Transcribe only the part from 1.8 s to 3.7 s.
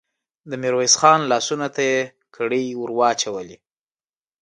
يې کړۍ ور واچولې.